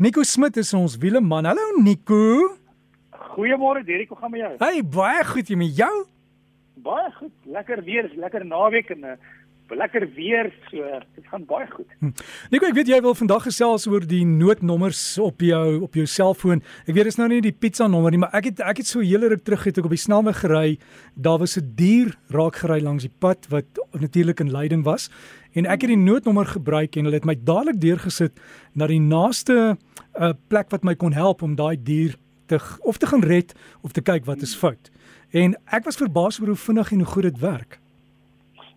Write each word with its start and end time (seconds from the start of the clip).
Nico 0.00 0.22
Smit 0.22 0.56
is 0.56 0.70
ons 0.72 0.94
wieleman. 0.96 1.44
Hallo 1.44 1.76
Nico. 1.76 2.56
Goeiemôre 3.34 3.84
Derek, 3.84 4.08
hoe 4.08 4.16
gaan 4.16 4.30
met 4.30 4.40
jou? 4.40 4.52
Hey, 4.58 4.80
baie 4.80 5.24
goed 5.28 5.50
jy 5.52 5.56
met 5.60 5.76
jou? 5.76 5.90
Baie 6.80 7.10
goed. 7.18 7.34
Lekker 7.44 7.82
weer, 7.84 8.08
lekker 8.16 8.46
naweek 8.46 8.88
en 8.96 9.00
'n 9.00 9.04
uh, 9.04 9.12
eh, 9.12 9.76
lekker 9.76 10.08
weer, 10.14 10.48
so 10.70 10.76
dit 11.14 11.26
gaan 11.28 11.44
baie 11.44 11.66
goed. 11.68 11.86
Hm. 11.98 12.10
Nico, 12.50 12.66
ek 12.66 12.74
weet 12.74 12.88
jy 12.88 13.00
wil 13.00 13.14
vandag 13.14 13.42
gesels 13.42 13.86
oor 13.86 14.00
die 14.00 14.24
noodnommers 14.24 15.18
op 15.18 15.40
jou 15.40 15.82
op 15.82 15.94
jou 15.94 16.06
selfoon. 16.06 16.62
Ek 16.88 16.94
weet 16.94 17.04
dit 17.04 17.12
is 17.12 17.20
nou 17.20 17.28
nie 17.28 17.42
die 17.42 17.52
pizza 17.52 17.86
nommer 17.86 18.10
nie, 18.10 18.18
maar 18.18 18.32
ek 18.32 18.44
het 18.44 18.60
ek 18.60 18.80
het 18.80 18.86
so 18.86 19.00
hele 19.00 19.28
ruk 19.28 19.44
terug 19.44 19.64
het 19.64 19.76
ek 19.76 19.84
op 19.84 19.90
die 19.92 20.00
snelweg 20.00 20.40
gery. 20.40 20.78
Daar 21.16 21.38
was 21.38 21.58
'n 21.58 21.72
dier 21.76 22.16
raak 22.30 22.56
gery 22.56 22.80
langs 22.80 23.04
die 23.04 23.12
pad 23.20 23.46
wat 23.50 23.68
natuurlik 23.92 24.40
in 24.40 24.52
lyding 24.52 24.84
was 24.84 25.10
en 25.52 25.68
ek 25.68 25.84
het 25.84 25.92
die 25.92 26.00
noodnommer 26.00 26.48
gebruik 26.48 26.96
en 26.96 27.08
hulle 27.08 27.20
het 27.20 27.28
my 27.28 27.36
dadelik 27.36 27.80
deurgesit 27.80 28.40
na 28.74 28.88
die 28.90 29.00
naaste 29.00 29.56
uh, 29.74 30.32
plek 30.48 30.72
wat 30.72 30.84
my 30.84 30.94
kon 30.98 31.12
help 31.16 31.42
om 31.42 31.56
daai 31.58 31.76
dier 31.76 32.16
te 32.48 32.58
of 32.80 32.98
te 32.98 33.06
gaan 33.06 33.24
red 33.24 33.54
of 33.82 33.92
te 33.92 34.02
kyk 34.02 34.24
wat 34.24 34.42
is 34.42 34.56
fout. 34.56 34.90
En 35.32 35.56
ek 35.72 35.84
was 35.84 36.00
verbaas 36.00 36.40
oor 36.40 36.52
hoe 36.52 36.64
vinnig 36.66 36.92
en 36.92 37.04
hoe 37.04 37.12
goed 37.14 37.28
dit 37.28 37.38
werk. 37.40 37.78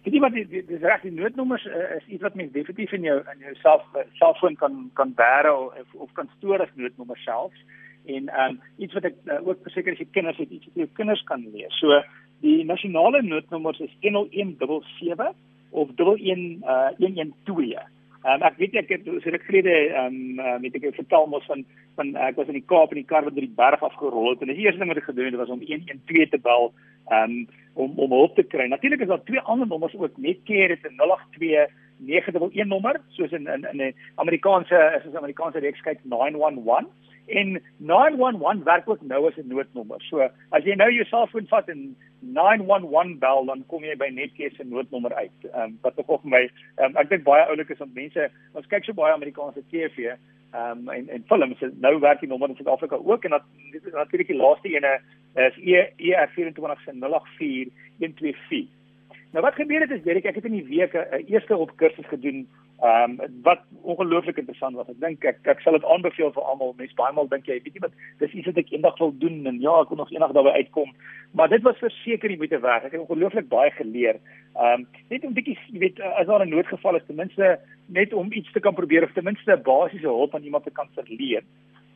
Jy 0.05 0.19
wat 0.21 0.35
dis 0.37 0.83
reg 0.85 1.01
die 1.01 1.15
noodnommers 1.15 1.65
uh, 1.65 1.95
is 1.97 2.05
iets 2.13 2.21
wat 2.21 2.35
mens 2.37 2.53
definitief 2.53 2.91
in 2.93 3.07
jou 3.07 3.17
in 3.33 3.47
jou 3.47 3.55
self 3.63 3.87
selfoon 4.19 4.55
kan 4.59 4.85
kan 4.99 5.15
bære 5.17 5.53
of 5.55 5.95
of 6.05 6.11
kan 6.13 6.29
stoor 6.37 6.61
as 6.61 6.75
noodnommer 6.75 7.17
selfs 7.23 7.63
en 8.05 8.29
um 8.43 8.59
iets 8.77 8.93
wat 8.93 9.07
ek 9.09 9.17
uh, 9.25 9.39
ook 9.47 9.63
verseker 9.65 9.95
as 9.95 10.03
jy 10.03 10.07
kinders 10.13 10.37
het 10.37 10.51
iets 10.53 10.69
wat 10.69 10.83
jou 10.83 10.87
kinders 10.99 11.23
kan 11.25 11.41
lees. 11.55 11.73
So 11.81 12.03
die 12.45 12.61
nasionale 12.69 13.23
noodnommers 13.25 13.81
is 13.81 13.97
10177 14.05 15.33
of 15.75 15.91
11 15.95 16.19
uh 16.63 16.89
112. 16.97 17.93
Um, 18.25 18.41
ek 18.41 18.55
weet 18.57 18.75
ek 18.81 18.89
het 18.89 19.03
so 19.05 19.29
ruk 19.29 19.43
gelede 19.45 19.73
ehm 19.73 20.15
um, 20.15 20.39
uh, 20.41 20.55
met 20.63 20.75
ek 20.79 20.87
vertel 20.97 21.27
mos 21.29 21.45
van 21.45 21.61
van 21.99 22.15
uh, 22.15 22.29
ek 22.31 22.39
was 22.39 22.49
in 22.49 22.57
die 22.57 22.65
Kaap 22.71 22.93
in 22.95 23.03
die 23.03 23.09
kar 23.11 23.27
wat 23.27 23.35
deur 23.35 23.45
die 23.45 23.57
berg 23.59 23.83
afgerol 23.85 24.31
het 24.31 24.41
en 24.41 24.49
die 24.49 24.63
eerste 24.63 24.81
ding 24.81 24.89
wat 24.89 25.01
ek 25.01 25.11
gedoen 25.11 25.29
het 25.29 25.41
was 25.43 25.53
om 25.53 25.61
112 25.61 26.31
te 26.31 26.39
bel 26.47 26.71
um, 27.13 27.35
om 27.75 27.99
om 28.01 28.15
hulp 28.17 28.33
te 28.35 28.47
kry. 28.49 28.65
Natuurlik 28.71 29.03
is 29.05 29.11
daar 29.11 29.21
twee 29.29 29.43
ander 29.53 29.69
nommers 29.69 29.93
ook 29.93 30.09
dit 30.09 30.17
'n 30.17 30.97
082 30.97 31.69
911 31.97 32.67
nommer 32.67 33.01
soos 33.09 33.31
in 33.31 33.47
in 33.47 33.67
in 33.71 33.81
'n 33.81 33.95
Amerikaanse 34.15 35.01
is 35.05 35.11
'n 35.11 35.17
Amerikaanse 35.17 35.59
reeks 35.59 35.81
kyk 35.81 35.99
911 36.03 36.85
en 37.27 37.61
911 37.77 38.63
werk 38.63 38.89
ook 38.89 39.01
nou 39.01 39.27
as 39.27 39.37
'n 39.37 39.47
noodnommer. 39.47 40.01
So 40.01 40.19
as 40.49 40.63
jy 40.63 40.75
nou 40.75 40.91
jou 40.91 41.05
selfoon 41.05 41.47
vat 41.47 41.69
en 41.69 41.95
911 42.19 43.19
bel 43.19 43.45
dan 43.45 43.63
kom 43.67 43.83
jy 43.83 43.95
by 43.95 44.09
Netcare 44.13 44.55
se 44.55 44.63
noodnommer 44.63 45.13
uit. 45.13 45.39
Ehm 45.53 45.61
um, 45.61 45.77
wat 45.81 45.93
ook 45.97 46.21
vir 46.21 46.29
my 46.29 46.49
um, 46.77 46.95
ek 46.95 47.09
dink 47.09 47.23
baie 47.23 47.45
oulik 47.45 47.69
is 47.69 47.81
om 47.81 47.91
mense 47.93 48.29
ons 48.53 48.67
kyk 48.67 48.83
so 48.83 48.93
baie 48.93 49.13
Amerikaanse 49.13 49.63
TV 49.69 49.97
ehm 50.05 50.17
um, 50.53 50.89
en 50.89 51.09
en 51.09 51.23
films 51.27 51.59
nou 51.79 51.99
werk 51.99 52.19
die 52.19 52.29
nommer 52.29 52.49
in 52.49 52.55
Suid-Afrika 52.55 52.95
ook 52.95 53.23
en 53.23 53.29
dat 53.29 53.43
natuurlik 53.93 54.27
die 54.27 54.41
laaste 54.41 54.69
ene 54.69 54.99
is 55.35 55.55
ER24 55.57 56.83
se 56.85 56.91
084 56.91 57.71
124. 57.99 58.67
Nou 59.31 59.43
wat 59.43 59.55
gebeur 59.55 59.81
het 59.81 59.91
is 59.91 60.03
Derek, 60.03 60.25
ek 60.25 60.35
het 60.35 60.45
in 60.45 60.57
die 60.59 60.67
week 60.67 60.93
'n 60.93 61.25
eerste 61.27 61.57
op 61.57 61.77
kursus 61.77 62.07
gedoen 62.07 62.47
Ehm 62.79 63.19
um, 63.21 63.41
wat 63.41 63.59
ongelooflik 63.81 64.37
interessant 64.37 64.75
was. 64.75 64.87
Ek 64.91 64.99
dink 64.99 65.23
ek 65.23 65.37
ek 65.47 65.61
sal 65.63 65.77
dit 65.77 65.85
aanbeveel 65.87 66.33
vir 66.35 66.43
almal. 66.43 66.73
Mense 66.75 66.97
baie 66.99 67.13
maal 67.15 67.29
dink 67.31 67.47
jy, 67.47 67.55
weet 67.63 67.77
jy 67.77 67.83
wat, 67.85 67.93
dis 68.19 68.33
iets 68.35 68.49
wat 68.49 68.59
ek 68.59 68.73
eendag 68.75 68.97
wil 68.99 69.13
doen 69.21 69.47
en 69.47 69.61
ja, 69.63 69.77
ek 69.79 69.93
wil 69.93 70.01
nog 70.01 70.11
eendag 70.11 70.33
daarby 70.35 70.51
uitkom. 70.57 70.91
Maar 71.39 71.53
dit 71.53 71.63
was 71.63 71.79
verseker 71.79 72.29
nie 72.29 72.37
moeite 72.41 72.59
werd. 72.59 72.83
Ek 72.83 72.97
het 72.97 73.05
ongelooflik 73.05 73.47
baie 73.47 73.71
geleer. 73.77 74.19
Ehm 74.59 74.83
um, 74.83 74.87
net 75.07 75.23
'n 75.23 75.37
bietjie, 75.37 75.55
jy 75.71 75.79
weet, 75.85 76.01
as 76.01 76.27
daar 76.27 76.43
'n 76.43 76.51
noodgeval 76.51 76.99
is, 76.99 77.07
ten 77.07 77.15
minste 77.15 77.59
net 77.87 78.13
om 78.13 78.27
iets 78.31 78.51
te 78.51 78.59
kan 78.59 78.75
probeer 78.75 79.07
of 79.07 79.13
ten 79.13 79.23
minste 79.23 79.55
'n 79.55 79.63
basiese 79.63 80.11
hulp 80.11 80.35
aan 80.35 80.43
iemand 80.43 80.67
te 80.67 80.75
kan 80.75 80.89
verleen. 80.99 81.47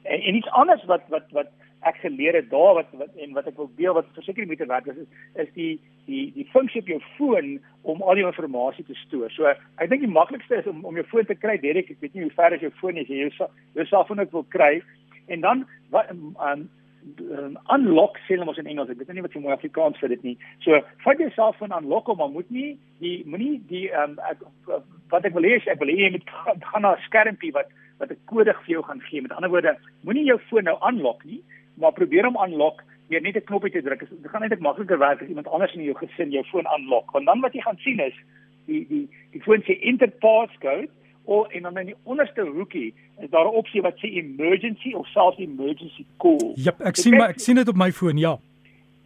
En, 0.04 0.22
en 0.22 0.36
iets 0.36 0.52
anders 0.62 0.86
wat 0.86 1.04
wat 1.10 1.32
wat 1.32 1.52
ek 1.88 1.96
geleer 2.04 2.36
het 2.36 2.50
daar 2.50 2.74
wat, 2.74 2.88
wat 2.92 3.16
en 3.16 3.34
wat 3.34 3.48
ek 3.48 3.56
wil 3.56 3.70
deel 3.76 3.94
wat 3.96 4.08
verseker 4.14 4.48
moet 4.48 4.64
werk 4.68 4.88
is 4.92 4.98
is 5.36 5.52
die 5.56 5.80
die 6.06 6.32
die 6.36 6.48
funksie 6.52 6.82
op 6.82 6.88
jou 6.92 7.00
foon 7.18 7.60
om 7.82 8.02
al 8.02 8.20
die 8.20 8.26
inligting 8.26 8.88
te 8.88 8.98
stoor. 9.06 9.30
So 9.32 9.48
ek 9.48 9.90
dink 9.90 10.04
die 10.04 10.12
maklikste 10.12 10.60
is 10.60 10.68
om 10.68 10.84
om 10.86 11.00
jou 11.00 11.06
foon 11.12 11.26
te 11.26 11.36
kry 11.36 11.58
direk. 11.58 11.92
Ek 11.92 12.02
weet 12.04 12.14
nie 12.14 12.28
hoe 12.28 12.36
ver 12.36 12.56
as 12.56 12.66
jou 12.66 12.72
foon 12.82 12.98
is 12.98 13.08
jy 13.08 13.24
jou 13.28 13.50
jou 13.78 13.86
selfoon 13.86 14.20
ook 14.20 14.36
wil 14.36 14.46
kry 14.50 14.82
en 15.28 15.42
dan 15.42 15.66
wat 15.94 16.10
um, 16.12 16.36
um, 16.42 17.58
unlock 17.76 18.18
sê 18.28 18.40
ons 18.40 18.58
in 18.58 18.68
Engels. 18.68 18.90
Ek 18.90 19.00
weet 19.00 19.14
nie 19.14 19.24
wat 19.24 19.36
jy 19.36 19.42
mooi 19.44 19.56
Afrikaans 19.56 20.00
vir 20.02 20.12
dit 20.16 20.24
nie. 20.24 20.38
So 20.66 20.80
vat 21.06 21.22
jou 21.22 21.30
selfoon 21.36 21.76
unlock 21.76 22.10
hom, 22.12 22.20
maar 22.20 22.34
moet 22.34 22.50
nie 22.52 22.74
die 23.00 23.22
moenie 23.26 23.60
die 23.70 23.88
um, 23.96 24.18
ek, 24.30 24.44
wat 25.14 25.26
ek 25.26 25.38
wil 25.38 25.48
hê 25.48 25.60
ek 25.62 25.80
wil 25.80 25.94
hê 25.94 26.08
jy 26.08 26.16
moet 26.18 26.34
gaan 26.74 26.84
na 26.84 26.96
'n 26.98 27.06
skermpie 27.08 27.56
wat 27.56 27.72
wat 28.00 28.12
'n 28.12 28.18
kode 28.26 28.54
vir 28.54 28.72
jou 28.76 28.84
gaan 28.84 29.02
gee. 29.02 29.22
Met 29.22 29.32
ander 29.32 29.50
woorde, 29.50 29.78
moenie 30.02 30.26
jou 30.26 30.40
foon 30.50 30.64
nou 30.64 30.78
unlock 30.82 31.24
nie 31.24 31.44
maar 31.80 31.96
probeer 31.96 32.28
hom 32.28 32.38
aanlok 32.38 32.84
deur 33.10 33.22
net 33.22 33.36
'n 33.36 33.48
knoppie 33.50 33.72
te 33.72 33.82
druk. 33.82 34.00
Dit 34.00 34.32
gaan 34.32 34.42
eintlik 34.42 34.62
makliker 34.62 34.98
werk 34.98 35.22
as 35.22 35.28
iemand 35.28 35.48
anders 35.48 35.74
in 35.74 35.84
jou 35.84 35.98
gesin 35.98 36.32
jou 36.32 36.44
foon 36.44 36.68
aanlok. 36.68 37.12
Want 37.12 37.26
dan 37.26 37.40
wat 37.42 37.54
jy 37.54 37.62
gaan 37.62 37.78
sien 37.78 38.00
is 38.00 38.14
die 38.66 38.86
die 38.88 39.10
die 39.32 39.42
foon 39.42 39.62
sê 39.62 39.80
enter 39.82 40.12
passcode 40.20 40.90
of 41.24 41.48
en 41.48 41.62
dan 41.62 41.78
in 41.78 41.86
die 41.86 42.02
onderste 42.04 42.42
hoekie 42.42 42.94
is 43.20 43.30
daar 43.30 43.46
'n 43.46 43.56
opsie 43.62 43.82
wat 43.82 43.98
sê 43.98 44.08
emergency 44.12 44.94
of 44.94 45.08
self 45.08 45.38
emergency 45.38 46.06
call. 46.18 46.54
Ja, 46.56 46.72
ek 46.80 46.96
sien 46.96 47.18
maar 47.18 47.30
ek 47.30 47.40
sien 47.40 47.56
dit 47.56 47.68
op 47.68 47.76
my 47.76 47.92
foon, 47.92 48.18
ja. 48.18 48.38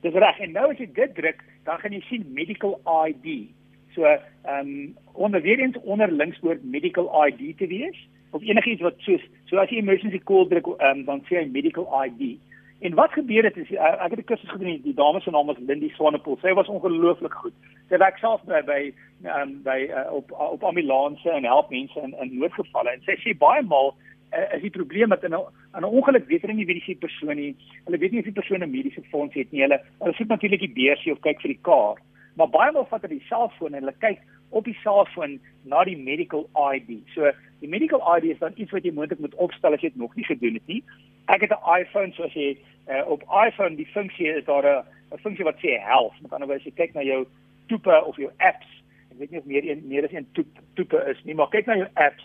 Dis 0.02 0.14
reg. 0.14 0.40
En 0.40 0.52
nou 0.52 0.72
as 0.72 0.78
jy 0.78 0.90
dit 0.94 1.16
druk, 1.16 1.44
dan 1.64 1.80
gaan 1.80 1.92
jy 1.92 2.02
sien 2.02 2.26
medical 2.34 2.82
ID. 3.08 3.50
So, 3.94 4.04
ehm 4.04 4.60
um, 4.60 4.98
onder 5.14 5.42
weer 5.42 5.60
eens 5.60 5.78
onder 5.84 6.12
links 6.12 6.40
word 6.40 6.64
medical 6.64 7.28
ID 7.28 7.58
te 7.58 7.68
wees 7.68 8.08
of 8.34 8.42
enigiets 8.42 8.82
wat 8.82 8.98
soos 9.06 9.22
so 9.50 9.62
as 9.62 9.70
jy 9.70 9.78
emergency 9.82 10.20
call 10.20 10.48
druk, 10.50 10.68
um, 10.82 11.06
dan 11.06 11.22
sê 11.30 11.40
hy 11.42 11.46
medical 11.54 11.88
ID. 12.02 12.40
En 12.84 12.96
wat 13.00 13.12
gebeur 13.16 13.44
het 13.44 13.58
is 13.58 13.70
eh, 13.72 14.04
ek 14.06 14.12
het 14.12 14.20
'n 14.20 14.30
kursus 14.30 14.50
gedoen 14.50 14.82
die 14.84 14.94
dame 14.94 15.20
se 15.22 15.30
naam 15.32 15.46
was 15.48 15.58
Lindy 15.68 15.90
Swanepoel. 15.90 16.38
Sy 16.42 16.54
was 16.54 16.68
ongelooflik 16.68 17.34
goed. 17.34 17.54
Sy 17.90 17.98
werk 17.98 18.18
self 18.18 18.42
by 18.44 18.62
by 18.62 18.94
um, 19.24 19.62
by 19.64 19.80
uh, 19.90 20.14
op 20.14 20.32
op 20.32 20.64
ambulanse 20.64 21.30
en 21.30 21.44
help 21.44 21.70
mense 21.70 22.00
in 22.02 22.16
in 22.22 22.38
noodgevalle 22.40 22.90
en 22.92 23.02
sy 23.06 23.16
sê 23.24 23.38
baie 23.38 23.62
maal 23.62 23.96
uh, 24.34 24.56
is 24.56 24.62
die 24.62 24.76
probleem 24.80 25.10
met 25.10 25.24
'n 25.24 25.36
'n 25.78 25.84
ongeluk 25.84 26.28
weet 26.28 26.42
hulle 26.42 26.54
nie 26.54 26.66
wie 26.66 26.84
die 26.86 26.96
persoon 26.96 27.38
is. 27.38 27.56
Hulle 27.86 27.98
weet 27.98 28.12
nie 28.12 28.20
of 28.20 28.26
die 28.26 28.40
persoon 28.42 28.64
'n 28.64 28.72
mediese 28.72 29.04
fonds 29.12 29.34
het 29.34 29.52
nie. 29.52 29.62
Hulle 29.62 29.80
hulle 30.00 30.14
soek 30.14 30.28
natuurlik 30.28 30.60
die 30.60 30.78
beursie 30.82 31.12
of 31.12 31.20
kyk 31.20 31.42
vir 31.42 31.52
die 31.56 31.62
kaart. 31.62 32.04
Maar 32.36 32.50
baie 32.50 32.72
maal 32.72 32.86
vat 32.86 33.02
hulle 33.02 33.20
die 33.20 33.28
selfoon 33.30 33.74
en 33.74 33.84
hulle 33.84 33.96
kyk 34.00 34.20
op 34.54 34.68
die 34.70 34.78
selfoon 34.84 35.40
na 35.70 35.84
die 35.84 35.98
medical 35.98 36.46
ID. 36.74 37.02
So 37.16 37.32
die 37.60 37.70
medical 37.70 38.02
ID 38.16 38.32
is 38.34 38.40
dan 38.40 38.54
iets 38.56 38.72
wat 38.76 38.86
jy 38.86 38.94
moontlik 38.94 39.20
moet 39.24 39.36
opstel 39.36 39.74
as 39.74 39.82
jy 39.82 39.94
dit 39.94 40.02
nog 40.02 40.16
nie 40.16 40.28
gedoen 40.28 40.60
het 40.60 40.68
nie. 40.72 40.84
Ek 41.32 41.42
het 41.42 41.54
'n 41.56 41.80
iPhone 41.80 42.14
soos 42.14 42.34
jy 42.34 42.58
uh, 42.88 43.04
op 43.08 43.24
iPhone 43.48 43.76
die 43.76 43.90
funksie 43.96 44.28
is 44.28 44.46
daar 44.46 44.66
'n 44.66 44.84
'n 45.14 45.24
funksie 45.26 45.46
wat 45.46 45.60
sê 45.62 45.80
health. 45.80 46.22
Met 46.22 46.34
ander 46.34 46.48
woorde 46.48 46.62
as 46.62 46.68
jy 46.68 46.76
kyk 46.76 46.94
na 46.94 47.02
jou 47.02 47.26
toepe 47.68 48.04
of 48.06 48.18
jou 48.18 48.32
apps, 48.38 48.70
ek 49.12 49.18
weet 49.18 49.32
nie 49.32 49.40
of 49.40 49.46
meer 49.46 49.70
een 49.70 49.82
meer 49.88 50.04
as 50.04 50.12
een 50.12 50.28
toep, 50.32 50.48
toepe 50.74 51.04
is 51.10 51.24
nie, 51.24 51.36
maar 51.36 51.50
kyk 51.50 51.66
na 51.66 51.76
jou 51.76 51.90
apps, 51.94 52.24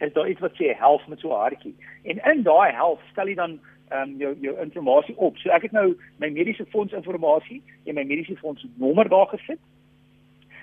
is 0.00 0.12
daar 0.12 0.28
iets 0.28 0.40
wat 0.40 0.56
sê 0.56 0.76
health 0.76 1.06
met 1.08 1.20
so 1.20 1.28
'n 1.28 1.40
hartjie. 1.40 1.74
En 2.04 2.16
in 2.32 2.42
daai 2.42 2.72
health 2.72 3.00
stel 3.10 3.28
jy 3.28 3.34
dan 3.34 3.60
ehm 3.90 4.10
um, 4.10 4.16
jou 4.18 4.36
jou 4.40 4.54
inligting 4.60 5.16
op. 5.16 5.36
So 5.36 5.50
ek 5.50 5.62
het 5.62 5.72
nou 5.72 5.96
my 6.18 6.28
mediese 6.28 6.66
fonds 6.66 6.92
inligting 6.92 7.62
en 7.84 7.94
my 7.94 8.04
mediese 8.04 8.36
fonds 8.36 8.66
nommer 8.76 9.08
daar 9.08 9.26
gesit. 9.26 9.58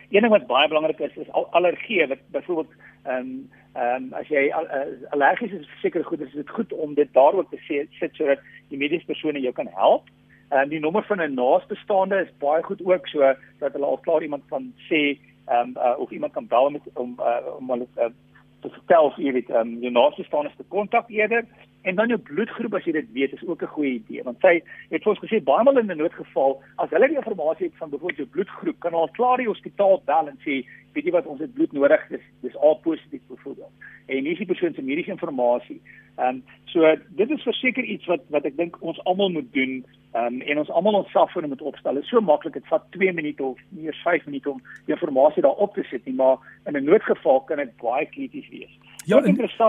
Een 0.10 0.22
ding 0.22 0.34
wat 0.34 0.48
baie 0.48 0.68
belangrik 0.68 1.00
is 1.00 1.16
is 1.16 1.32
allergie 1.32 2.08
wat 2.08 2.20
byvoorbeeld 2.32 2.74
ehm 3.04 3.18
um, 3.18 3.50
ehm 3.74 4.04
um, 4.04 4.14
as 4.14 4.28
jy 4.28 4.48
uh, 4.48 4.86
allergies 5.10 5.52
is 5.52 5.68
seker 5.82 6.04
goed 6.04 6.22
is 6.22 6.32
dit 6.32 6.50
goed 6.50 6.74
om 6.74 6.94
dit 6.94 7.14
daar 7.14 7.34
ook 7.34 7.50
te 7.50 7.60
sê 7.68 7.84
sit 8.00 8.16
sodat 8.16 8.40
die 8.70 8.78
mediese 8.78 9.06
persone 9.06 9.40
jou 9.40 9.54
kan 9.54 9.68
help. 9.74 10.08
En 10.50 10.62
um, 10.64 10.70
die 10.70 10.80
nommer 10.80 11.04
van 11.04 11.22
'n 11.22 11.34
naastebestaande 11.34 12.22
is 12.22 12.38
baie 12.38 12.64
goed 12.64 12.86
ook 12.86 13.08
so 13.08 13.34
dat 13.60 13.74
hulle 13.74 13.86
al 13.86 13.98
klaar 13.98 14.22
iemand 14.22 14.44
van 14.48 14.74
sê 14.90 15.20
ehm 15.46 15.60
um, 15.60 15.74
uh, 15.76 16.00
of 16.00 16.12
iemand 16.12 16.34
kan 16.34 16.48
bel 16.48 16.70
met 16.70 16.82
om 16.94 17.16
uh, 17.20 17.58
om 17.60 17.70
hulle 17.70 17.88
uh, 17.98 18.06
te 18.62 18.70
vertel 18.70 19.04
of 19.04 19.18
jy 19.18 19.32
weet 19.32 19.50
ehm 19.50 19.60
um, 19.60 19.80
jou 19.80 19.92
naastebestaande 19.92 20.52
te 20.58 20.64
kontak 20.68 21.10
eerder 21.10 21.46
en 21.82 21.96
dan 21.96 22.08
jou 22.08 22.20
bloedgroep 22.20 22.74
as 22.74 22.86
jy 22.86 22.92
dit 22.92 23.12
weet 23.14 23.34
is 23.34 23.48
ook 23.48 23.62
'n 23.62 23.76
goeie 23.76 23.94
idee 23.94 24.24
want 24.24 24.40
sy 24.40 24.62
het 24.90 25.04
vir 25.04 25.12
ons 25.14 25.24
gesê 25.26 25.44
baie 25.44 25.64
maal 25.64 25.78
in 25.78 25.92
'n 25.92 25.98
noodgeval 25.98 26.62
as 26.76 26.90
hulle 26.90 27.08
die 27.08 27.18
inligting 27.18 27.66
het 27.66 27.76
van 27.78 27.90
byvoorbeeld 27.90 28.18
jou 28.18 28.28
bloedgroep 28.28 28.80
kan 28.80 28.94
hulle 28.94 29.12
klaar 29.12 29.38
die 29.38 29.48
hospitaal 29.48 30.02
bel 30.06 30.28
en 30.28 30.40
sê 30.46 30.66
weet 30.98 31.06
jy 31.06 31.14
wat 31.14 31.30
ons 31.30 31.42
het 31.44 31.54
bloed 31.54 31.74
nodig 31.78 32.08
dis 32.10 32.26
dis 32.42 32.58
A 32.58 32.74
positief 32.74 33.22
byvoorbeeld. 33.30 33.86
En 34.08 34.24
hier 34.24 34.32
is 34.32 34.38
die 34.38 34.50
persoon 34.50 34.74
se 34.74 34.82
mediese 34.82 35.12
inligting 35.12 35.80
ehm 36.18 36.28
um, 36.28 36.44
so 36.66 36.96
dit 37.20 37.30
is 37.30 37.44
verseker 37.44 37.84
iets 37.84 38.06
wat 38.06 38.24
wat 38.34 38.46
ek 38.50 38.58
dink 38.58 38.78
ons 38.82 39.02
almal 39.04 39.30
moet 39.30 39.54
doen 39.54 39.76
ehm 40.14 40.26
um, 40.26 40.42
en 40.42 40.64
ons 40.64 40.74
almal 40.80 41.00
ons 41.02 41.12
selfone 41.12 41.48
moet 41.48 41.62
opstel. 41.62 41.94
Dit 41.94 42.04
is 42.04 42.10
so 42.10 42.22
maklik 42.22 42.54
dit 42.54 42.68
vat 42.74 42.92
2 42.98 43.14
minute 43.14 43.44
of 43.44 43.62
nie 43.70 43.86
eens 43.86 44.02
5 44.04 44.26
minute 44.26 44.50
om 44.50 44.62
die 44.86 44.96
inligting 44.96 45.46
daar 45.46 45.64
op 45.68 45.74
te 45.78 45.86
sit 45.92 46.06
nie 46.06 46.16
maar 46.16 46.38
in 46.66 46.78
'n 46.78 46.90
noodgeval 46.90 47.42
kan 47.42 47.58
dit 47.58 47.78
baie 47.78 48.06
krities 48.06 48.50
wees 48.50 48.74
Ja, 49.08 49.22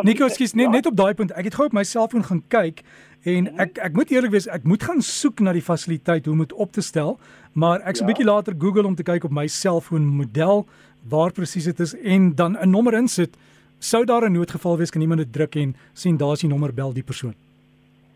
Nico, 0.02 0.26
ekskuus, 0.26 0.56
net, 0.58 0.66
ja. 0.66 0.70
net 0.70 0.86
op 0.90 0.96
daai 0.98 1.14
punt. 1.14 1.30
Ek 1.38 1.46
het 1.46 1.54
gou 1.54 1.68
op 1.70 1.74
my 1.76 1.84
selfoon 1.86 2.24
gaan 2.26 2.42
kyk 2.50 2.82
en 3.22 3.46
mhm. 3.46 3.60
ek 3.62 3.78
ek 3.78 3.94
moet 3.94 4.10
eerlik 4.10 4.34
wees, 4.34 4.48
ek 4.50 4.64
moet 4.66 4.82
gaan 4.82 5.02
soek 5.02 5.40
na 5.40 5.54
die 5.54 5.62
fasiliteit 5.62 6.26
hoe 6.26 6.34
om 6.34 6.42
dit 6.42 6.54
op 6.58 6.72
te 6.74 6.82
stel, 6.82 7.18
maar 7.54 7.80
ek's 7.86 8.02
'n 8.02 8.06
ja. 8.06 8.10
bietjie 8.10 8.26
later 8.26 8.54
Google 8.58 8.86
om 8.86 8.94
te 8.98 9.06
kyk 9.06 9.24
op 9.24 9.30
my 9.30 9.46
selfoon 9.46 10.06
model 10.06 10.66
waar 11.08 11.30
presies 11.32 11.64
dit 11.70 11.80
is 11.80 11.94
en 11.94 12.34
dan 12.34 12.58
'n 12.58 12.70
nommer 12.70 12.94
insit 12.94 13.38
Sou 13.78 14.04
daar 14.04 14.26
'n 14.26 14.32
noodgeval 14.32 14.76
wees 14.76 14.90
kan 14.90 15.00
iemand 15.00 15.20
dit 15.20 15.32
druk 15.32 15.54
en 15.54 15.76
sien 15.92 16.16
daar's 16.16 16.40
die 16.40 16.48
nommer 16.48 16.74
bel 16.74 16.92
die 16.92 17.02
persoon. 17.02 17.34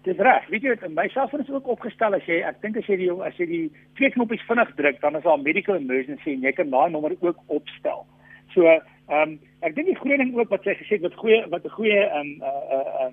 Dis 0.02 0.16
reg. 0.16 0.48
Weet 0.48 0.62
jy, 0.62 0.76
my 0.88 1.08
selfoon 1.08 1.40
is 1.40 1.50
ook 1.50 1.66
opgestel 1.66 2.14
as 2.14 2.24
jy 2.26 2.42
ek 2.42 2.60
dink 2.60 2.76
as 2.76 2.86
jy 2.86 2.96
die 2.96 3.10
as 3.10 3.36
jy 3.36 3.46
die 3.46 3.72
twee 3.94 4.10
knoppies 4.10 4.42
vinnig 4.48 4.74
druk, 4.74 5.00
dan 5.00 5.16
is 5.16 5.22
daar 5.22 5.38
'n 5.38 5.42
medical 5.42 5.74
emergency 5.74 6.30
en 6.30 6.40
jy 6.40 6.52
kan 6.52 6.70
daai 6.70 6.90
nommer 6.90 7.12
ook 7.20 7.36
opstel. 7.46 8.06
So, 8.54 8.80
ehm 9.08 9.22
um, 9.22 9.38
ek 9.60 9.74
dink 9.74 9.86
die 9.86 9.98
goeie 9.98 10.18
ding 10.18 10.34
ook 10.36 10.50
wat 10.50 10.62
sy 10.62 10.74
gesê 10.78 10.98
het 10.98 11.06
wat 11.08 11.20
goeie 11.20 11.40
wat 11.50 11.64
'n 11.64 11.76
goeie 11.78 12.00
ehm 12.02 12.20
um, 12.20 12.42
uh, 12.42 13.06
uh, 13.06 13.10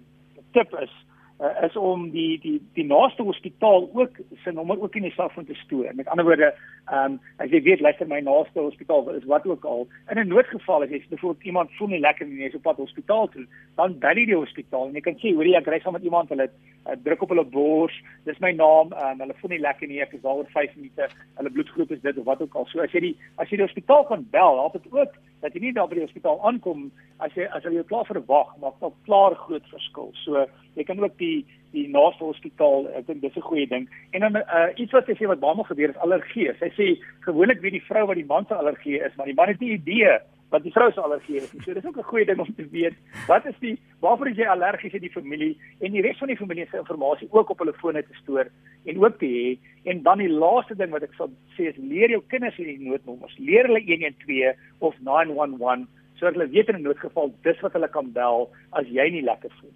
tip 0.53 0.73
is 0.81 0.93
uh, 1.39 1.63
is 1.63 1.75
om 1.77 2.09
die 2.11 2.39
die 2.43 2.57
die 2.75 2.85
naaste 2.85 3.23
hospitaal 3.23 3.87
ook 3.93 4.19
sy 4.43 4.51
nommer 4.55 4.81
ook 4.81 4.95
in 4.99 5.07
die 5.07 5.13
selfoon 5.15 5.47
te 5.47 5.55
stoor. 5.63 5.87
Met 5.95 6.07
ander 6.11 6.25
woorde, 6.27 6.51
ehm 6.89 7.13
um, 7.13 7.19
as 7.43 7.51
jy 7.53 7.61
weet 7.63 7.83
luister 7.85 8.07
my 8.07 8.19
naaste 8.25 8.59
hospitaal 8.59 9.07
is 9.15 9.27
wat 9.31 9.47
ook 9.47 9.65
al 9.65 9.87
in 10.11 10.19
'n 10.19 10.27
noodgeval 10.27 10.83
as 10.83 10.89
jy 10.89 11.01
byvoorbeeld 11.09 11.45
iemand 11.51 11.75
voel 11.77 11.87
nie 11.87 11.99
lekker 11.99 12.27
nie, 12.27 12.41
jy 12.41 12.49
is 12.51 12.55
op 12.55 12.61
pad 12.61 12.77
hospitaal 12.77 13.27
toe, 13.29 13.45
dan 13.75 13.99
bel 13.99 14.17
jy 14.17 14.25
die 14.25 14.41
hospitaal 14.43 14.87
en 14.87 14.93
jy 14.93 15.01
kan 15.01 15.19
sê 15.21 15.33
hoor 15.33 15.45
jy 15.45 15.55
ek 15.57 15.67
ry 15.67 15.79
saam 15.79 15.93
met 15.93 16.03
iemand 16.03 16.29
hulle 16.29 16.49
uh, 16.49 16.95
druk 17.03 17.21
op 17.21 17.29
hulle 17.29 17.45
bors, 17.45 17.95
dis 18.25 18.39
my 18.39 18.51
naam, 18.51 18.91
ehm 18.91 19.11
um, 19.11 19.19
hulle 19.19 19.39
voel 19.41 19.49
nie 19.49 19.65
lekker 19.67 19.87
nie, 19.87 20.01
ek 20.01 20.13
is 20.13 20.21
daar 20.21 20.35
oor 20.35 20.49
5 20.53 20.75
minute, 20.75 21.07
hulle 21.37 21.49
bloedgroep 21.49 21.91
is 21.91 22.01
dit 22.01 22.17
of 22.17 22.25
wat 22.25 22.41
ook 22.41 22.55
al. 22.55 22.65
So 22.65 22.81
as 22.81 22.91
jy 22.91 22.99
die 22.99 23.15
as 23.37 23.49
jy 23.49 23.57
die 23.57 23.67
hospitaal 23.67 24.03
kan 24.05 24.27
bel, 24.31 24.59
help 24.59 24.73
dit 24.73 24.91
ook 24.91 25.13
dat 25.41 25.53
jy 25.53 25.61
nie 25.61 25.73
daar 25.73 25.87
by 25.87 25.99
die 25.99 26.05
hospitaal 26.05 26.41
aankom 26.47 26.89
as 27.25 27.33
jy 27.35 27.47
as 27.47 27.63
hulle 27.63 27.79
jou 27.79 27.87
klaar 27.91 28.07
verwag, 28.09 28.51
maak 28.61 28.79
dit 28.81 28.99
klaar 29.07 29.35
groot 29.35 29.65
verskil. 29.71 30.11
So 30.23 30.45
jy 30.75 30.85
kan 30.87 30.99
ook 31.03 31.17
die 31.21 31.45
die 31.71 31.85
naaste 31.93 32.25
hospitaal, 32.25 32.87
ek 32.97 33.05
dink 33.05 33.21
dis 33.21 33.35
'n 33.37 33.45
goeie 33.45 33.67
ding. 33.69 33.85
En 34.11 34.21
dan 34.25 34.37
uh, 34.41 34.69
iets 34.75 34.91
wat 34.91 35.05
sy 35.05 35.13
sê 35.13 35.27
wat 35.29 35.39
baie 35.39 35.55
maal 35.55 35.69
gebeur 35.69 35.89
is 35.93 36.01
allergie. 36.01 36.49
Sy 36.59 36.69
sê 36.73 36.87
gewoonlik 37.27 37.61
weet 37.61 37.77
die 37.77 37.85
vrou 37.85 38.07
wat 38.07 38.17
die 38.17 38.25
man 38.25 38.45
se 38.47 38.55
allergie 38.55 38.97
is, 38.97 39.15
maar 39.15 39.29
die 39.29 39.37
man 39.37 39.47
het 39.53 39.59
nie 39.59 39.77
idee 39.77 40.17
wat 40.49 40.63
die 40.65 40.73
vrou 40.73 40.89
se 40.91 41.01
allergie 41.01 41.37
is 41.37 41.51
nie. 41.53 41.61
So 41.63 41.73
dis 41.73 41.85
ook 41.85 41.97
'n 41.97 42.09
goeie 42.11 42.25
ding 42.25 42.39
om 42.39 42.55
te 42.55 42.67
weet. 42.71 42.95
Wat 43.27 43.45
is 43.45 43.55
die 43.59 43.77
waarvoor 44.01 44.29
is 44.29 44.37
jy 44.37 44.47
allergies 44.47 44.93
in 44.93 45.01
die 45.01 45.11
familie 45.11 45.57
en 45.79 45.91
die 45.91 46.01
res 46.01 46.17
van 46.17 46.27
die 46.27 46.37
familie 46.37 46.67
se 46.71 46.77
inligting 46.77 47.31
ook 47.31 47.49
op 47.49 47.59
hulle 47.59 47.73
fone 47.73 48.03
te 48.03 48.13
stoor 48.21 48.47
en 48.85 49.03
ook 49.03 49.19
te 49.19 49.25
hê. 49.25 49.57
En 49.83 50.03
dan 50.03 50.17
die 50.17 50.29
laaste 50.29 50.75
ding 50.75 50.91
wat 50.91 51.03
ek 51.03 51.13
sal 51.13 51.29
sê 51.57 51.69
is 51.69 51.77
leer 51.77 52.09
jou 52.09 52.21
kinders 52.27 52.55
hierdie 52.55 52.89
noodnommers. 52.89 53.37
Leer 53.37 53.65
hulle 53.67 53.81
112 53.81 54.55
of 54.79 54.95
911 54.99 55.87
sodat 56.15 56.33
hulle 56.33 56.49
weet 56.49 56.69
in 56.69 56.75
'n 56.75 56.81
noodgeval 56.81 57.33
dis 57.43 57.61
wat 57.61 57.73
hulle 57.73 57.89
kan 57.89 58.11
bel 58.11 58.49
as 58.71 58.85
jy 58.87 59.09
nie 59.09 59.23
lekker 59.23 59.49
voel. 59.59 59.71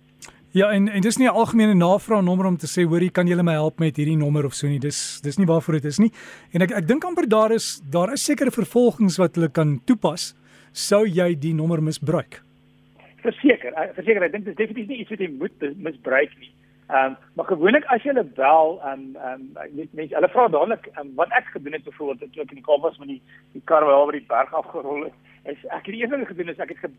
Ja, 0.53 0.69
en 0.69 0.87
en 0.87 1.01
dis 1.01 1.17
nie 1.17 1.27
'n 1.27 1.33
algemene 1.33 1.73
navraag 1.73 2.23
nommer 2.23 2.45
om 2.45 2.57
te 2.57 2.67
sê 2.67 2.85
hoorie 2.85 3.09
kan 3.09 3.27
jy 3.27 3.41
my 3.41 3.53
help 3.53 3.79
met 3.79 3.97
hierdie 3.97 4.17
nommer 4.17 4.45
of 4.45 4.53
so 4.53 4.67
nie. 4.67 4.79
Dis 4.79 5.19
dis 5.21 5.37
nie 5.37 5.47
waarvoor 5.47 5.73
dit 5.73 5.85
is 5.85 5.99
nie. 5.99 6.11
En 6.53 6.61
ek 6.61 6.71
ek 6.71 6.87
dink 6.87 7.03
amper 7.03 7.27
daar 7.27 7.51
is 7.51 7.81
daar 7.89 8.13
is 8.13 8.23
sekere 8.23 8.51
vervolgings 8.51 9.17
wat 9.17 9.35
hulle 9.35 9.49
kan 9.49 9.81
toepas 9.85 10.35
sou 10.73 11.05
jy 11.05 11.33
die 11.39 11.53
nommer 11.53 11.81
misbruik. 11.81 12.41
Verseker, 13.23 13.71
verseker, 13.95 14.25
ek 14.25 14.33
dink 14.33 14.45
dis 14.49 14.57
definitief 14.59 14.89
nie 14.89 14.99
iets 15.03 15.13
wat 15.13 15.23
jy 15.23 15.29
moet 15.31 15.65
misbruik 15.77 16.33
nie. 16.41 16.51
Ehm 16.91 17.13
um, 17.13 17.17
maar 17.37 17.47
gewoonlik 17.47 17.85
as 17.93 18.03
jy 18.03 18.11
hulle 18.11 18.25
bel, 18.37 18.79
ehm 18.83 19.03
um, 19.03 19.03
ehm 19.15 19.43
um, 19.63 19.91
mense, 19.95 20.15
hulle 20.15 20.29
vra 20.33 20.47
dadelik 20.51 20.89
um, 20.99 21.13
wat 21.19 21.31
ek 21.37 21.53
gedoen 21.53 21.77
het 21.77 21.85
byvoorbeeld 21.85 22.33
toe 22.33 22.43
ek 22.43 22.51
in 22.51 22.59
die 22.59 22.65
Kaap 22.65 22.83
was 22.83 22.97
met 22.99 23.13
die 23.13 23.21
die 23.53 23.61
kar 23.71 23.85
waar 23.87 24.03
oor 24.03 24.17
die 24.17 24.27
berg 24.27 24.51
afgerol 24.53 25.05
het. 25.07 25.15
Is 25.45 25.63
ek 25.69 25.87
het 25.87 25.93
die 25.93 26.01
eerste 26.01 26.17
ding 26.17 26.27
gedoen 26.27 26.51
is 26.51 26.59
ek 26.59 26.75
het 26.75 26.83
ge, 26.83 26.91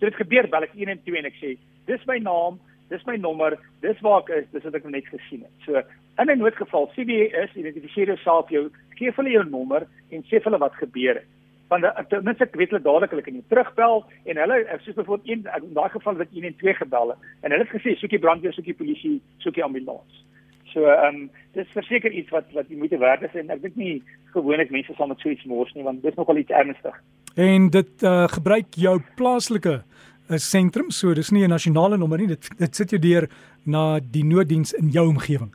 so 0.00 0.04
dit 0.08 0.18
gebeur 0.18 0.50
bel 0.50 0.66
ek 0.66 0.74
1 0.74 0.90
en 0.90 1.04
2 1.06 1.22
en 1.22 1.30
ek 1.30 1.38
sê 1.38 1.54
dis 1.86 2.04
my 2.10 2.18
naam 2.24 2.58
dis 2.90 3.04
my 3.06 3.16
nommer, 3.20 3.56
dis 3.84 3.98
waar 4.04 4.22
ek 4.24 4.30
is, 4.40 4.50
dis 4.52 4.64
wat 4.64 4.76
ek 4.78 4.86
net 4.88 5.08
gesien 5.12 5.44
het. 5.44 5.54
So 5.66 5.76
in 6.18 6.30
'n 6.30 6.38
noodgeval, 6.38 6.90
CBS 6.96 7.54
identifiseer 7.54 8.06
jouself 8.06 8.50
jou, 8.50 8.70
gee 8.96 9.12
hulle 9.12 9.30
jou 9.30 9.44
nommer 9.44 9.86
en 10.10 10.24
sê 10.24 10.42
hulle 10.42 10.58
wat 10.58 10.74
gebeur 10.74 11.20
het. 11.20 11.28
Want 11.68 11.84
ten 12.08 12.24
minste 12.24 12.44
ek 12.44 12.56
weet 12.56 12.70
hulle 12.72 12.82
dadelik 12.82 13.10
hulle 13.12 13.22
kan 13.22 13.34
jou 13.36 13.44
terugbel 13.48 14.04
en 14.24 14.40
hulle 14.42 14.56
soos 14.84 14.94
byvoorbeeld 14.94 15.28
een 15.28 15.66
in 15.68 15.74
daai 15.76 15.90
geval 15.92 16.16
wat 16.16 16.32
112 16.32 16.76
gebel 16.76 17.12
het 17.12 17.18
en 17.42 17.52
hulle 17.52 17.66
het 17.66 17.74
gesê 17.76 17.94
soekie 18.00 18.18
brandweer, 18.18 18.52
soekie 18.56 18.74
polisie, 18.74 19.20
soekie 19.44 19.64
ambulans. 19.64 20.24
So 20.72 20.88
ehm 20.88 21.14
um, 21.14 21.30
dis 21.56 21.68
verseker 21.76 22.12
iets 22.12 22.30
wat 22.30 22.48
wat 22.56 22.68
jy 22.68 22.78
moet 22.80 22.96
werd 23.00 23.22
is 23.28 23.36
en 23.40 23.50
ek 23.50 23.62
dink 23.62 23.76
nie 23.76 24.02
gewoonlik 24.32 24.70
mense 24.70 24.94
sal 24.96 25.10
met 25.12 25.20
so 25.20 25.32
iets 25.32 25.44
mors 25.44 25.72
nie 25.74 25.84
want 25.84 26.02
dit 26.02 26.12
is 26.12 26.18
nogal 26.18 26.40
iets 26.40 26.56
ernstig. 26.62 26.96
En 27.36 27.70
dit 27.70 28.02
uh, 28.02 28.26
gebruik 28.28 28.74
jou 28.76 28.96
plaaslike 29.16 29.82
'n 30.28 30.38
sentrum, 30.38 30.90
so 30.90 31.14
dis 31.14 31.30
nie 31.30 31.44
'n 31.44 31.50
nasionale 31.50 31.96
nommer 31.96 32.18
nie. 32.18 32.28
Dit 32.28 32.48
dit 32.58 32.76
sit 32.76 32.90
jou 32.90 33.00
deur 33.00 33.28
na 33.64 34.00
die 34.00 34.24
nooddiens 34.24 34.72
in 34.72 34.88
jou 34.88 35.08
omgewing. 35.08 35.52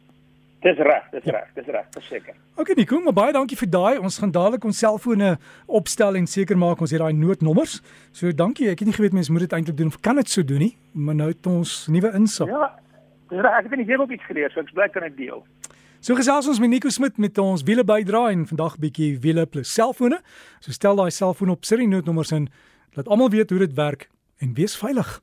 Dis 0.63 0.77
reg, 0.80 1.07
dis 1.12 1.25
reg, 1.27 1.48
dis 1.57 1.65
reg, 1.68 1.88
verseker. 1.92 2.36
Okay, 2.56 2.75
Nico, 2.77 3.00
maar 3.04 3.15
baie 3.18 3.33
dankie 3.36 3.57
vir 3.60 3.68
daai. 3.68 3.98
Ons 4.00 4.21
gaan 4.21 4.31
dadelik 4.31 4.63
ons 4.63 4.77
selfone 4.80 5.33
opstel 5.68 6.15
en 6.15 6.27
seker 6.30 6.56
maak 6.56 6.80
ons 6.80 6.94
het 6.95 7.01
daai 7.04 7.12
noodnommers. 7.12 7.81
So 8.15 8.31
dankie. 8.31 8.69
Ek 8.71 8.80
het 8.80 8.88
nie 8.88 8.95
geweet 8.95 9.18
mense 9.18 9.33
moet 9.36 9.44
dit 9.44 9.56
eintlik 9.57 9.75
doen 9.81 9.92
of 9.92 9.98
kan 10.00 10.15
dit 10.21 10.31
so 10.31 10.39
doen 10.48 10.63
nie, 10.63 10.71
maar 10.95 11.18
nou 11.19 11.27
het 11.33 11.50
ons 11.51 11.74
nuwe 11.92 12.13
insig. 12.15 12.48
Ja. 12.48 12.69
Dis 13.33 13.44
reg, 13.44 13.57
ek 13.60 13.68
het 13.68 13.75
nie 13.81 13.88
heeltemal 13.89 14.15
iets 14.15 14.30
geleer, 14.30 14.56
so 14.56 14.63
ek 14.63 14.71
bly 14.77 14.88
kan 14.94 15.04
dit 15.10 15.19
deel. 15.25 15.44
So 16.00 16.15
gesels 16.15 16.48
ons 16.48 16.63
met 16.63 16.71
Nico 16.71 16.94
Smit 16.95 17.19
met 17.19 17.44
ons 17.44 17.68
wiele 17.68 17.83
bydra 17.83 18.30
en 18.31 18.48
vandag 18.48 18.80
bietjie 18.80 19.18
wiele 19.19 19.44
plus 19.44 19.68
selfone. 19.71 20.21
So 20.63 20.71
stel 20.71 20.95
daai 20.95 21.12
selfoon 21.12 21.51
op, 21.57 21.68
sit 21.68 21.83
die 21.83 21.92
noodnommers 21.92 22.31
in, 22.31 22.48
laat 22.95 23.12
almal 23.12 23.36
weet 23.36 23.51
hoe 23.51 23.65
dit 23.65 23.75
werk 23.75 24.07
en 24.39 24.56
wees 24.56 24.80
veilig. 24.80 25.18